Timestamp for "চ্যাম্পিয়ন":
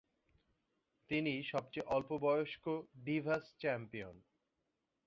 3.59-4.15